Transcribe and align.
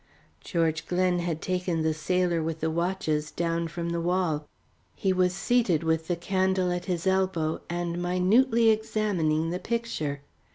George 0.43 0.87
Glen 0.87 1.19
had 1.19 1.43
taken 1.43 1.83
the 1.83 1.93
sailor 1.93 2.41
with 2.41 2.59
the 2.59 2.71
watches, 2.71 3.29
down 3.29 3.67
from 3.67 3.89
the 3.89 4.01
wall. 4.01 4.47
He 4.95 5.13
was 5.13 5.31
seated 5.31 5.83
with 5.83 6.07
the 6.07 6.15
candle 6.15 6.71
at 6.71 6.85
his 6.85 7.05
elbow, 7.05 7.61
and 7.69 8.01
minutely 8.01 8.71
examining 8.71 9.51
the 9.51 9.59
picture. 9.59 10.21